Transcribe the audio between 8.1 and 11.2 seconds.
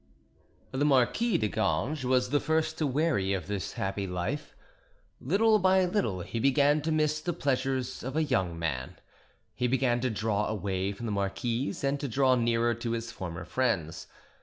a young man; he began to draw away from the